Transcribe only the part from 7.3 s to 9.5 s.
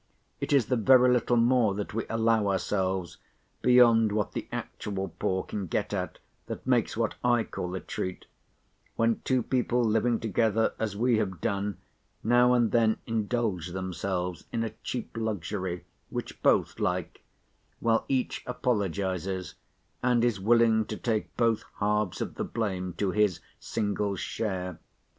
call a treat—when two